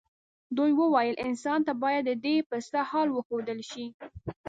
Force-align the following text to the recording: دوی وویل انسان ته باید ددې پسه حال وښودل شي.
دوی 0.57 0.71
وویل 0.81 1.15
انسان 1.27 1.59
ته 1.67 1.73
باید 1.83 2.03
ددې 2.09 2.35
پسه 2.49 2.79
حال 2.89 3.07
وښودل 3.11 3.59
شي. 3.71 3.85